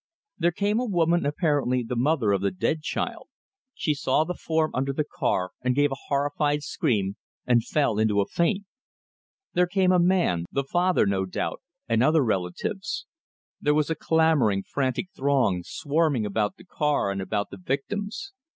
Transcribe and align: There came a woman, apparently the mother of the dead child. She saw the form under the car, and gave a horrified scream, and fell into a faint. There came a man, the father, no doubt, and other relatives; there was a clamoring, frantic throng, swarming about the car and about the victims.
There 0.39 0.51
came 0.51 0.79
a 0.79 0.85
woman, 0.85 1.27
apparently 1.27 1.83
the 1.83 1.95
mother 1.95 2.31
of 2.31 2.41
the 2.41 2.49
dead 2.49 2.81
child. 2.81 3.27
She 3.75 3.93
saw 3.93 4.23
the 4.23 4.33
form 4.33 4.71
under 4.73 4.91
the 4.91 5.03
car, 5.03 5.51
and 5.61 5.75
gave 5.75 5.91
a 5.91 6.01
horrified 6.07 6.63
scream, 6.63 7.17
and 7.45 7.63
fell 7.63 7.99
into 7.99 8.19
a 8.19 8.25
faint. 8.25 8.65
There 9.53 9.67
came 9.67 9.91
a 9.91 9.99
man, 9.99 10.45
the 10.51 10.63
father, 10.63 11.05
no 11.05 11.27
doubt, 11.27 11.61
and 11.87 12.01
other 12.01 12.23
relatives; 12.23 13.05
there 13.61 13.75
was 13.75 13.91
a 13.91 13.95
clamoring, 13.95 14.63
frantic 14.63 15.09
throng, 15.15 15.61
swarming 15.63 16.25
about 16.25 16.55
the 16.57 16.65
car 16.65 17.11
and 17.11 17.21
about 17.21 17.51
the 17.51 17.57
victims. 17.57 18.31